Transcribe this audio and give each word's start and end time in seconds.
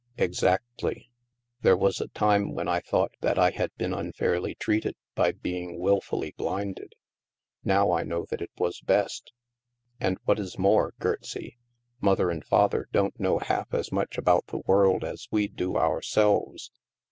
"Exactly. 0.31 1.11
There 1.61 1.77
was 1.77 2.01
a 2.01 2.07
time 2.07 2.55
when 2.55 2.67
I 2.67 2.79
thought 2.79 3.11
that 3.21 3.37
I 3.37 3.51
had 3.51 3.69
been 3.75 3.93
unfairly 3.93 4.55
treated 4.55 4.95
by 5.13 5.31
being 5.31 5.77
wilfully 5.79 6.33
blinded. 6.35 6.93
Now 7.63 7.91
I 7.91 8.01
know 8.01 8.25
that 8.31 8.41
it 8.41 8.49
was 8.57 8.81
best. 8.81 9.31
And 9.99 10.17
what 10.25 10.39
is 10.39 10.57
more, 10.57 10.95
Gertsie, 10.99 11.59
Mother 11.99 12.31
and 12.31 12.43
Father 12.43 12.87
don't 12.91 13.19
know 13.19 13.37
half 13.37 13.75
as 13.75 13.91
much 13.91 14.17
about 14.17 14.47
the 14.47 14.63
world 14.65 15.03
as 15.03 15.27
we 15.29 15.47
do 15.47 15.77
ourselves." 15.77 16.71